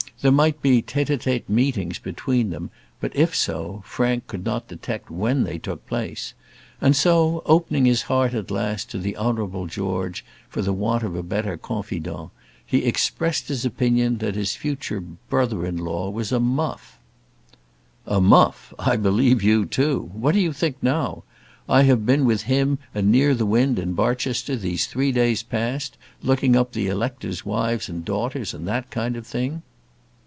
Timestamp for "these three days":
24.55-25.41